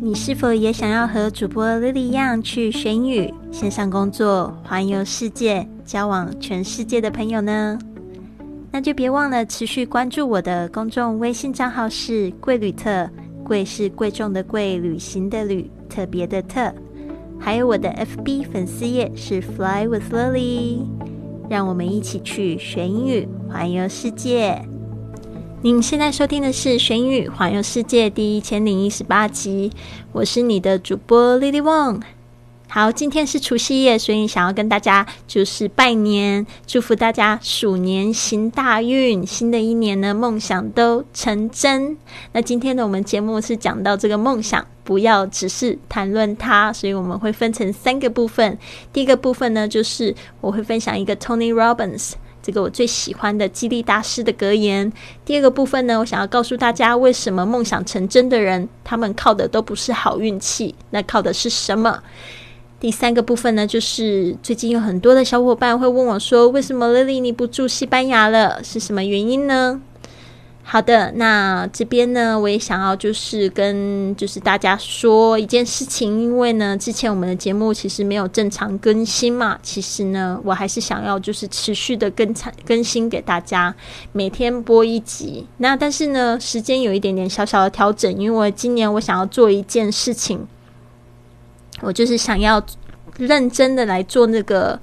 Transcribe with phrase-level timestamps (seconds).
[0.00, 7.78] 你是否也想要和主播 Lily 一样去学英语、线上工作、环游世界、交往全世界的朋友呢？
[8.70, 13.08] 那就别忘了持续关注我的公众微信账号是“贵旅特”，
[13.44, 16.70] 贵是贵重的贵，旅行的旅，特别的特。
[17.38, 20.80] 还有我的 FB 粉丝页是 Fly with Lily，
[21.48, 24.60] 让我们一起去学英语、环游世界。
[25.64, 29.72] 您现在收听的是《玄宇环游世界》第一千零一十八集，
[30.12, 32.02] 我是你的主播 Lily Wong。
[32.68, 41.96] 好，今天是除夕夜，所以想要跟大家就是拜年，祝福大家鼠年行大运，新的一年呢梦想都成真。
[42.32, 48.58] 那今天呢，我们节目是讲到这个梦想，不要只是谈论它，所以我们会分成三个部分。
[48.92, 52.12] 第一个部分呢，就是我会分享一个 Tony Robbins。
[52.44, 54.92] 这个我最喜欢的激励大师的格言。
[55.24, 62.02] 第二个部分呢，我想要告诉大家，为什么梦想成真的人，他们靠的都不是好运气，那靠的是什么？
[62.78, 68.62] 第三个部分呢，就是最近有很多的小伙伴会问我说，为什么 Lily 你不住西班牙了？
[68.62, 69.80] 是什么原因呢？
[70.66, 83.72] 好的，那这边呢，我也想要就是跟就是大家说一件事情，因为呢，之前我们的节目其实没有正常更新嘛，其实呢，我还是想要就是持续的更产更新给大家，
[84.12, 85.46] 每天播一集。
[85.58, 90.48] 那但是呢，时间有一点点小小的调整，因为今年我想要做一件事情，
[91.82, 92.64] 我就是想要
[93.18, 94.80] 认真的来做那个。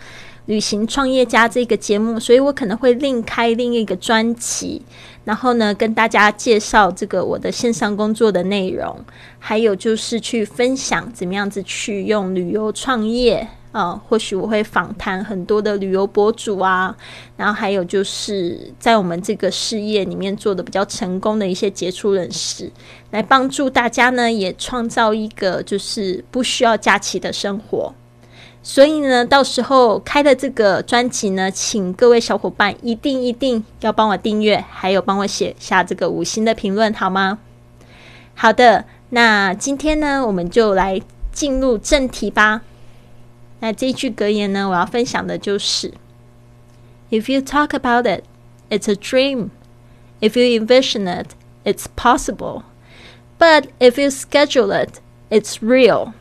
[0.51, 4.81] 旅行创业家这个节目，所以我可能会另开另一个专辑，
[5.23, 8.99] 然后呢，跟大家介绍这个我的线上工作的内容，
[9.39, 16.93] 还有就是去分享怎么样子去用旅游创业啊，或许我会访谈很多的旅游博主啊，
[17.37, 22.69] 然后还有就是在我们这个事业里面做的比较成功的一些杰出人士，
[23.11, 27.93] 来帮助大家呢，也创造一个就是不需要假期的生活。
[28.63, 37.39] 所以呢，到时候开的这个专辑呢，请各位小伙伴一定一定要帮我订阅，还有帮我写下这个五星的评论，好吗？
[38.35, 41.01] 好的，那今天呢，我们就来
[41.31, 42.61] 进入正题吧。
[43.61, 45.93] 那这一句格言呢，我要分享的就是
[47.09, 48.23] ：If you talk about it,
[48.69, 49.49] it's a dream.
[50.19, 51.29] If you envision it,
[51.63, 52.61] it's possible.
[53.39, 54.99] But if you schedule it,
[55.31, 56.13] it's real.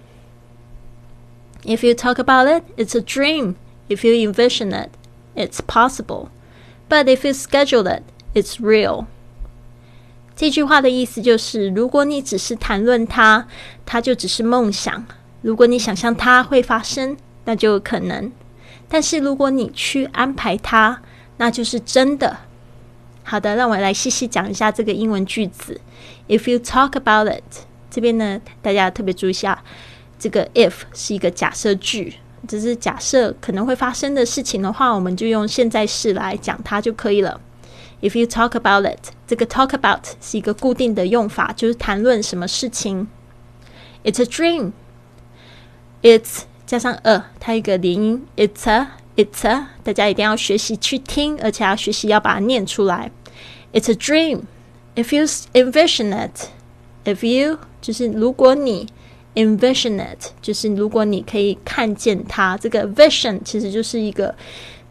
[1.64, 3.56] If you talk about it, it's a dream.
[3.88, 4.90] If you envision it,
[5.34, 6.28] it's possible.
[6.88, 8.02] But if you schedule it,
[8.34, 9.06] it's real.
[10.34, 13.46] 这句话的意思就是：如果你只是谈论它，
[13.84, 15.04] 它就只是梦想；
[15.42, 18.30] 如果你想象它会发生，那就有可能；
[18.88, 21.00] 但是如果你去安排它，
[21.36, 22.38] 那就是真的。
[23.22, 25.80] 好的，让我来细细讲一下这个英文句子。
[26.26, 29.62] If you talk about it，这边呢，大家特别注意一下。
[30.20, 32.14] 这个 if 是一个假设句，
[32.46, 37.40] 只是假设可能会发生的事情的话，我们就用现在式来讲它就可以了。
[38.02, 43.08] If you talk about it，这个 talk about 是一个固定的用法，就是谈论什么事情。
[44.04, 53.10] It's a dream，it's 加上 a，它一个连音，it's a，it's a，大家一定要学习去听，而且要学习要把它念出来。
[53.72, 54.42] It's a dream.
[54.96, 56.48] If you envision it,
[57.04, 58.88] if you 就是如果你
[59.34, 64.34] envision it 就是如果你可以看见它，这个 vision 其实就是一个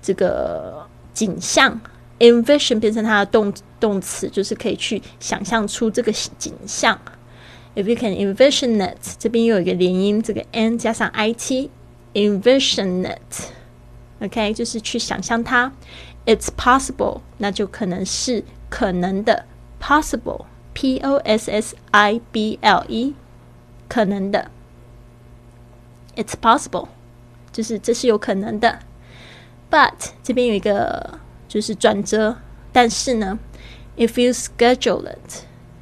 [0.01, 1.79] 这个景象。
[2.19, 6.99] envision 变成它的动动词，就是可以去想象出这个景象。
[7.75, 15.71] If you can envision it，这边又有一个连音，这个 n 加上 it，envision it，OK，就是去想象它。
[16.25, 19.45] It's possible，那就可能是可能的
[19.81, 23.13] ，possible，p o s s i b l e。
[23.89, 24.49] 可能的
[26.15, 26.87] ，It's possible，
[27.51, 28.79] 就是这是有可能的。
[29.69, 32.37] But 这边有一个就是转折，
[32.71, 33.37] 但是呢
[33.97, 35.03] ，If you schedule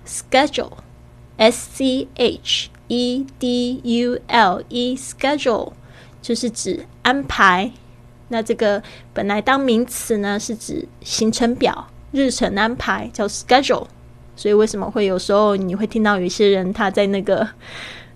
[0.08, 5.74] it，schedule，s c h e d u l e，schedule
[6.22, 7.72] 就是指安排。
[8.30, 8.82] 那这个
[9.14, 13.88] 本来当名词呢，是指行程表、日程安排，叫 schedule。
[14.36, 17.48] 所以为什么会有时候你会听到有一些人他在那个，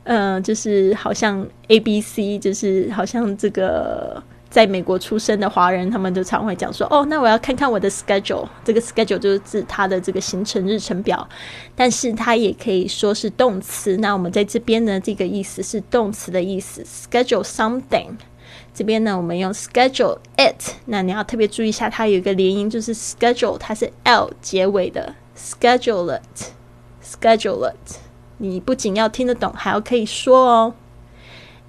[0.03, 11.27] 嗯，就是好像 A B C，就是好像这个在美国出生的华人，他们就常会讲说，哦，那我要看看我的 schedule，这个 schedule 就是指他的这个行程日程表，
[11.75, 13.95] 但是它也可以说是动词。
[13.97, 18.09] 那我们在这边呢，这个意思是动词的意思，schedule something。
[18.73, 25.13] 这边呢，我们用 schedule it，那你要特别注意一下，它有一个连音，就是 schedule，它是 l 结尾的。
[25.37, 26.51] Schedule it,
[27.03, 28.10] schedule it。
[28.41, 30.73] 你不仅要听得懂，还要可以说哦。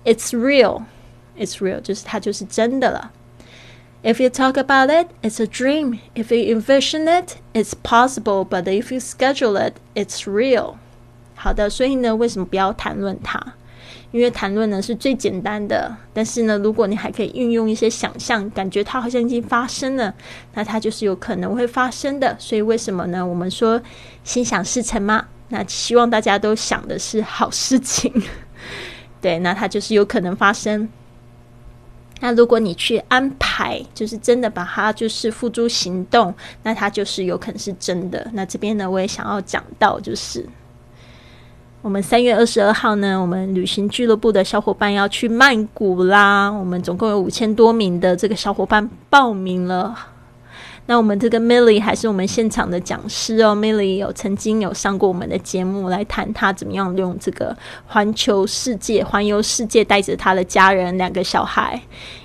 [0.07, 0.85] It's real,
[1.39, 3.13] it's real，就是它就是真的了。
[4.03, 5.99] If you talk about it, it's a dream.
[6.15, 8.45] If you envision it, it's possible.
[8.45, 10.77] But if you schedule it, it's real.
[11.37, 13.39] 好的，所以呢，为什么不要谈论它？
[14.11, 20.13] 因为谈论呢是最简单的，但是呢，如果你还可以运用一些想象，感觉它好像已经发生了，
[20.55, 22.35] 那它就是有可能会发生的。
[22.39, 23.25] 所以为什么呢？
[23.25, 23.81] 我们说
[24.25, 25.27] 心想事成吗？
[25.53, 28.11] 那希望大家都想的是好事情，
[29.21, 30.89] 对，那它就是有可能发生。
[32.21, 38.27] 那如果你去安排，就是真的把它就是付诸行动，那它就是有可能是真的。
[38.33, 40.49] 那这边呢，我也想要讲到，就是
[41.83, 46.51] 我们三月二十二号呢，我们旅行俱乐部的小伙伴要去曼谷啦。
[46.51, 49.95] 我们总共有五千多名的这个小伙伴报名了。
[50.87, 57.57] 那我们这个 Milly 还是我们现场的讲师哦，Milly 有曾经有上过我们的节目，来谈他怎么样用这个
[57.87, 61.81] 环球世界、环游世界，带着他的家人两个小孩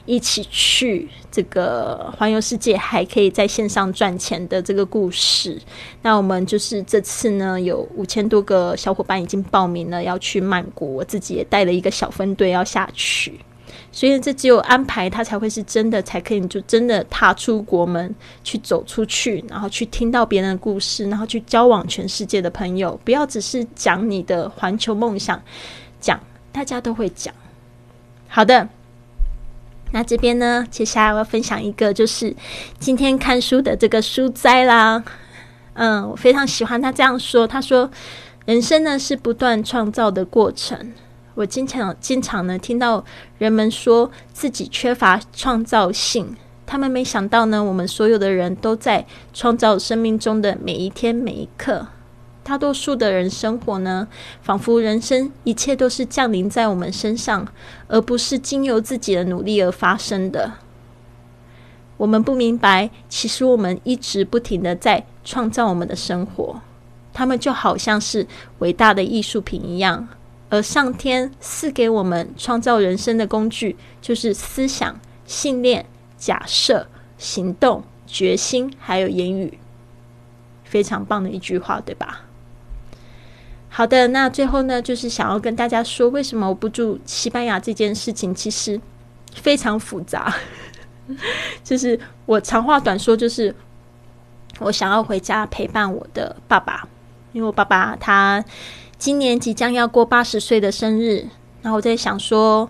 [0.05, 5.61] 一起去这个环游世界，还可以在线上赚钱的这个故事。
[6.01, 13.39] 那我们就是这次呢，有五千多个小伙伴已经报名了，要去曼谷，我自己也带了一个小分队要下去。
[13.91, 18.13] 所以这只有安排，它才会是真的，才可以就真的踏出国门
[18.43, 22.99] 去走出去，然后去听到别人的故事，然后去交往全世界的朋友。
[23.03, 25.41] 不要只是讲你的环球梦想，
[25.99, 26.19] 讲
[26.51, 27.33] 大家都会讲。
[28.27, 28.67] 好的，
[29.91, 32.35] 那这边呢，接下来我要分享一个，就是
[32.77, 35.03] 今天看书的这个书斋啦。
[35.73, 37.89] 嗯，我非常喜欢他这样说，他说
[38.45, 40.93] ：“人生呢是不断创造的过程。”
[41.37, 43.05] 我经常经常呢听到
[43.37, 46.35] 人们说自己缺乏创造性，
[46.65, 49.05] 他们没想到呢，我们所有的人都在
[49.35, 51.89] 创造生命中的每一天每一刻。
[52.41, 54.07] 大多数的人生活呢，
[54.41, 57.47] 仿佛人生一切都是降临在我们身上，
[57.87, 60.53] 而不是经由自己的努力而发生的。
[61.97, 66.61] 我们不明白，其实我们一直不停的在创造我们的生活，
[67.13, 68.25] 他们就好像是
[68.57, 70.07] 伟大的艺术品一样。
[70.49, 75.85] 而上天赐给我们创造人生的工具，就是思想、信念、
[76.17, 79.59] 假设、行动、决心，还有言语。
[80.63, 82.21] 非常棒的一句话，对吧？
[83.69, 88.79] 好的，那最后呢，就是想要跟大家说，为什么我不住西班牙这件事情，其实
[89.35, 90.33] 非常复杂。
[91.63, 93.53] 就是我长话短说，就是
[94.59, 96.87] 我想要回家陪伴我的爸爸，
[97.33, 98.43] 因为我爸爸他。
[98.97, 101.27] 今年即将要过八十岁的生日，
[101.61, 102.67] 然后我在想说，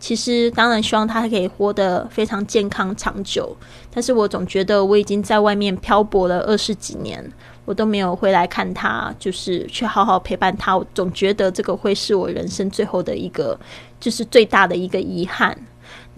[0.00, 3.54] 其实当然希望他可以活得非常健康长久，
[3.92, 7.30] 但是我总觉得我已经在外面漂泊了二十几年，
[7.66, 13.58] 我都没有回来看他，就是去好好陪伴他，我总觉得这个会是我人生最后的一个，
[14.00, 15.54] 就是最大的一个遗憾。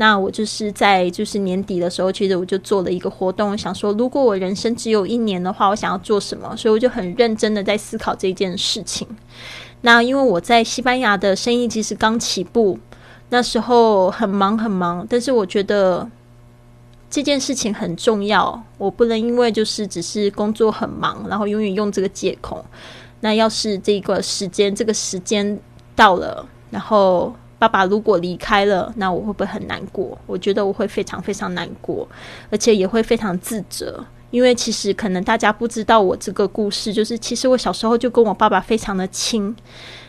[0.01, 6.57] 那我就是在就是年底的时候，其实我就做了一个活动，想说如果我人生只有一年的话，我想要做什么？
[6.57, 9.07] 所以我就很认真的在思考这件事情。
[9.83, 12.79] 那因为我在西班牙的生意其实刚起步，
[13.29, 16.09] 那时候很忙很忙，但是我觉得
[17.11, 22.65] 这件事情很重要，我不能因为就是只是工作很忙，然后永远用这个借口。
[23.21, 25.61] 那要是这个时间这个时间
[25.95, 27.35] 到了，然后。
[27.61, 30.17] 爸爸如果离开了，那我会不会很难过？
[30.27, 32.09] 我觉得我会非常非常难过，
[32.49, 34.03] 而且也会非常自责。
[34.31, 39.55] 因为其实可能大家不知道我这个故事，就是其实我小时候就跟我爸爸非常的亲，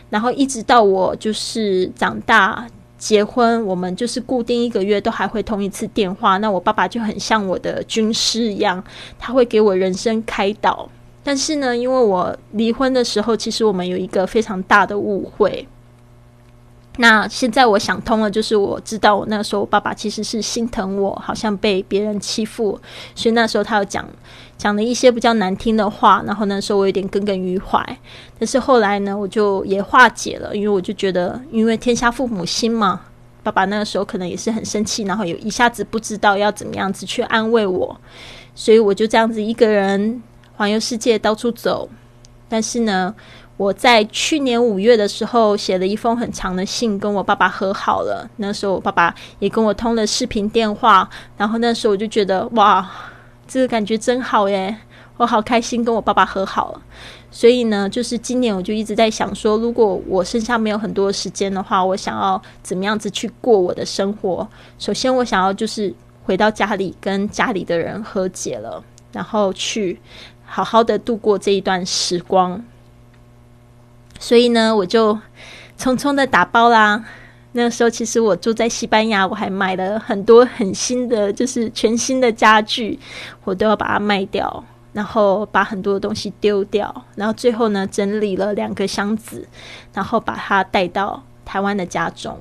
[0.08, 2.66] 然后一直到我就是长大
[2.96, 6.38] 结婚，我们就是固定一个月都还会通一次电话。
[6.38, 8.82] 那我爸爸就很像我的军师一样，
[9.18, 10.88] 他会给我人生开导。
[11.22, 15.66] 但是呢，因为我离婚的时候，其实我们有一个非常大的误会。
[16.98, 22.78] 那现在我想通了，就是我知道我那个时候我爸爸其实是心疼我，好像被别人欺负，
[23.14, 24.06] 所以那时候他有讲
[24.58, 27.82] 讲了一些比较难听的话，然后那时候我有点耿耿于怀。
[28.38, 33.00] 但是后来呢，我就也化解了，因为我就觉得，因为天下父母心嘛，
[33.42, 37.98] 爸爸那个时候可能也是很生气，然后有一下子不知道要怎么样子去安慰我，
[38.54, 40.22] 所以我就这样子一个人
[40.56, 41.88] 环游世界到处走，
[42.50, 43.14] 但是呢。
[43.56, 48.28] 我在去年五月的时候写了一封很长的信，跟我爸爸和好了。
[48.36, 52.90] 那时候我爸爸也跟我通了视频电话，然后那时候我就觉得哇，
[53.46, 54.76] 这个感觉真好耶！
[55.18, 56.82] 我好开心跟我爸爸和好了。
[57.30, 64.46] 所以呢，就是今年我就一直在想说，如果我身上没有很多时间的话，我想要怎么样子去过我的生活？
[64.78, 65.94] 首先，我想要就是
[66.24, 68.82] 回到家里跟家里的人和解了，
[69.12, 70.00] 然后去
[70.44, 72.62] 好好的度过这一段时光。
[74.22, 75.12] 所以呢，我就
[75.76, 77.04] 匆匆的打包啦。
[77.54, 82.96] 那时候其实我住在西班牙，我还买了很多很新的，就是全新的家具，
[83.42, 89.44] 我都要把它卖掉，然后把很多东西丢掉，然后最后呢，整理了两个箱子，
[89.92, 92.38] 然后把它带到台湾的家中。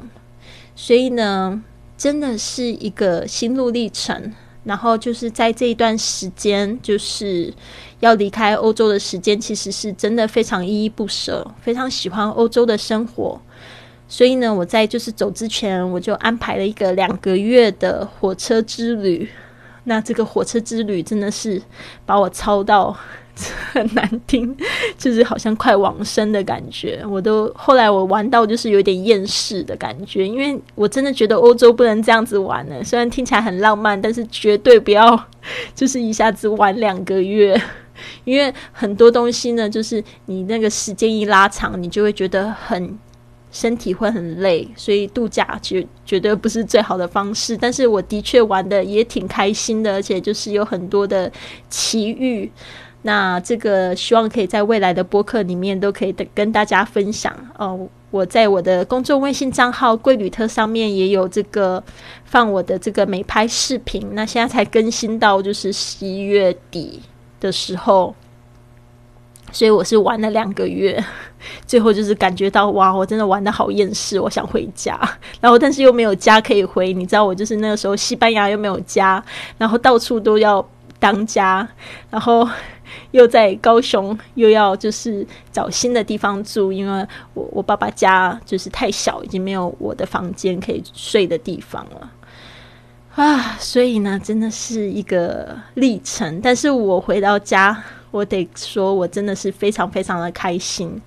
[0.76, 1.64] 所以呢，
[1.98, 4.32] 真的是一个心路历程。
[4.64, 7.54] 然后就是在这一段时间，就是
[8.00, 13.42] 要离开欧洲的时间，其实是真的非常依依不舍，非常喜欢欧洲的生活。
[14.08, 19.28] 所以呢，我在就是走之前，我就安排了一个两个月的火车之旅。
[19.86, 21.62] 那这个火车之旅真的是
[22.06, 22.96] 把我操到。
[23.72, 24.56] 很难听，
[24.98, 27.02] 就是好像快往生的感觉。
[27.10, 32.84] 我都后来我玩到就是有点厌世的感觉，因为我真的觉得欧洲不能这样子玩呢。
[32.84, 35.18] 虽然听起来很浪漫，但是绝对不要
[35.74, 37.60] 就是一下子玩两个月，
[38.26, 43.00] 因为很多东西呢，就是你那个时间一拉长，你就会觉得很
[43.52, 47.56] 身体会很累，所以度假绝绝对不是最好的方式。
[47.58, 51.32] 但是我的确玩的也挺开心的，而且就是有很多的
[51.70, 52.52] 奇遇。
[53.04, 57.88] 那这个希望可以在未来的播客里面都可以跟大家分享哦。
[58.12, 61.82] 我在我的公众微信账号“贵旅特”上面也有这个
[62.26, 64.06] 放我的这个美拍视频。
[64.12, 67.02] 那现在才更新到就是十一月底
[67.40, 68.14] 的时候，
[69.52, 71.04] 所以我是玩了两个月，
[71.68, 75.00] 最后就是感觉到哇，我真的玩的好厌世，我想回家。
[75.40, 79.24] 然后但是又没有家可以回，你知道我就是那个时候西班牙又没有家，
[79.58, 80.66] 然后到处都要
[81.00, 81.68] 当家，
[82.10, 82.48] 然后。
[83.12, 92.12] 又在高雄，又要就是找新的地方住，因为我我爸爸家就是太小，已经没有我的房间可以睡的地方了
[93.16, 93.56] 啊！
[93.60, 96.42] 所以呢，真的是一个历程。
[96.42, 97.82] 但是我回到家，
[98.12, 101.02] 我得说我真的是非常非常的开心。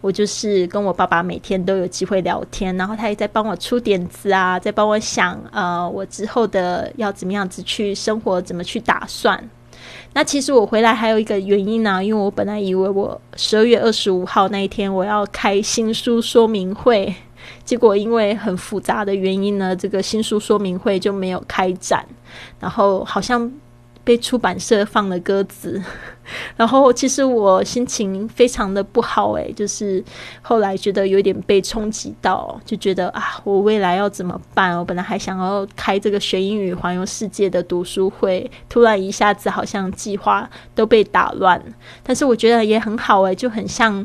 [0.00, 9.48] 我就是跟我爸爸每天都有机会聊天，然后他也在帮我出点子啊，在帮我想呃，我之后的要怎么样子去生活，怎么去打算。
[10.12, 17.14] 那其实我回来还有一个原因呢，因为我本来以为我十二月二十五号那一天我要开新书说明会，
[17.64, 22.04] 结果因为很复杂的原因呢，这个新书说明会就没有开展，
[22.58, 23.52] 然后好像。
[24.04, 25.80] 被出版社放了鸽子，
[26.56, 30.02] 然后其实我心情非常的不好诶，就是
[30.40, 34.76] 后来觉得有点被冲击到，就觉得啊，我未来要怎么办？
[34.76, 41.62] 我本来还想要开这个学英语环游世界的读书会，突然一下子好像计划都被打乱。
[42.02, 44.04] 但是我觉得也很好诶，就很像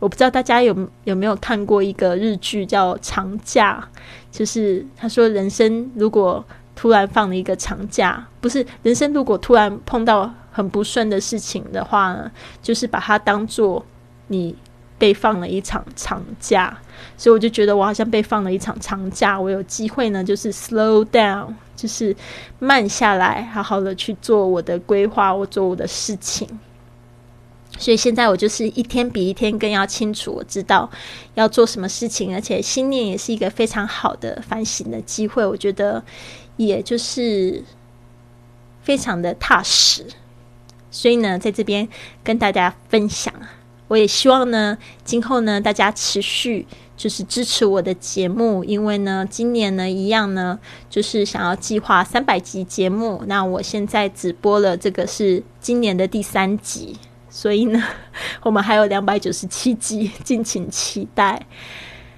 [0.00, 3.88] 我不知道大家有有没有看过一个日剧叫《长假》，
[4.36, 6.44] 就是他说人生如果。
[6.76, 9.12] 突然放了一个长假，不是人生。
[9.14, 12.30] 如果突然碰到很不顺的事情的话呢，
[12.62, 13.84] 就是把它当做
[14.26, 14.54] 你
[14.98, 16.78] 被放了一场长假。
[17.16, 22.14] 所以我就觉得我好像被放了一场长假，我有机会呢，就是 slow down，就是
[22.58, 26.46] 慢下来，好好的去做我的规划，我做我的事情。
[27.78, 30.90] 所以现在我就是一天比一天更要清楚，我知道
[31.34, 35.44] 要做什么事情，而且新年也是一个非常好的反省的机会。
[35.46, 36.04] 我觉得。
[36.56, 37.62] 也就是
[38.82, 40.06] 非常的踏实，
[40.90, 41.88] 所以呢，在这边
[42.22, 43.32] 跟大家分享。
[43.88, 50.58] 我也希望呢，今后呢，大家持续就是支持我的节目，因为呢，今年呢，一样呢，
[50.90, 53.22] 就是想要计划三百集节目。
[53.28, 56.98] 那我现在只播了这个是今年的第三集，
[57.30, 57.80] 所以呢，
[58.42, 61.46] 我们还有两百九十七集，敬请期待。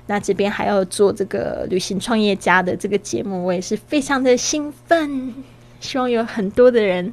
[0.08, 5.34] 那这边还要做这个旅行创业家的这个节目，我也是非常的兴奋。
[5.80, 7.12] 希望有很多的人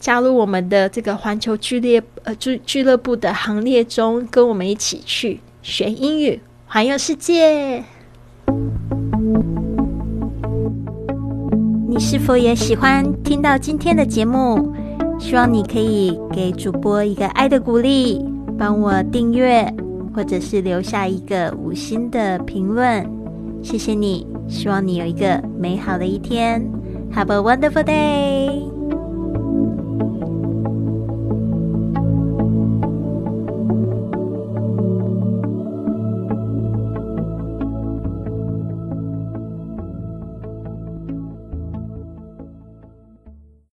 [0.00, 7.84] 加入我们的这个环球俱乐呃俱俱乐部的行列中，跟我们一起去学英语，环游世界。
[11.88, 14.74] 你是否也喜欢听到今天的节目？
[15.20, 18.24] 希望你可以给主播一个爱的鼓励，
[18.58, 19.72] 帮我订阅。
[20.14, 23.08] 或者是留下一个五星的评论，
[23.62, 24.26] 谢谢你。
[24.48, 26.60] 希望你有一个美好的一天
[27.14, 28.59] ，Have a wonderful day。